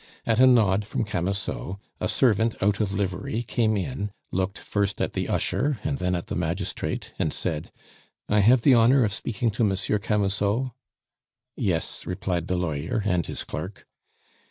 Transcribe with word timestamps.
At 0.25 0.39
a 0.39 0.47
nod 0.47 0.87
from 0.87 1.03
Camusot, 1.05 1.77
a 1.99 2.09
servant 2.09 2.55
out 2.59 2.79
of 2.79 2.91
livery 2.91 3.43
came 3.43 3.77
in, 3.77 4.09
looked 4.31 4.57
first 4.57 4.99
at 4.99 5.13
the 5.13 5.29
usher, 5.29 5.79
and 5.83 5.99
then 5.99 6.15
at 6.15 6.25
the 6.25 6.33
magistrate, 6.35 7.11
and 7.19 7.31
said, 7.31 7.71
"I 8.27 8.39
have 8.39 8.63
the 8.63 8.73
honor 8.73 9.03
of 9.03 9.13
speaking 9.13 9.51
to 9.51 9.63
Monsieur 9.63 9.99
Camusot?" 9.99 10.71
"Yes," 11.55 12.07
replied 12.07 12.47
the 12.47 12.57
lawyer 12.57 13.03
and 13.05 13.23
his 13.27 13.43
clerk. 13.43 13.85